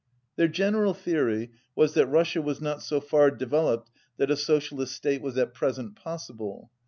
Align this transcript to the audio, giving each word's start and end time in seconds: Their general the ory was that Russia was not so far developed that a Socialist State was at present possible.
Their 0.35 0.47
general 0.47 0.93
the 0.95 1.15
ory 1.15 1.51
was 1.75 1.93
that 1.93 2.07
Russia 2.07 2.41
was 2.41 2.59
not 2.59 2.81
so 2.81 2.99
far 2.99 3.29
developed 3.29 3.91
that 4.17 4.31
a 4.31 4.35
Socialist 4.35 4.95
State 4.95 5.21
was 5.21 5.37
at 5.37 5.53
present 5.53 5.95
possible. 5.95 6.71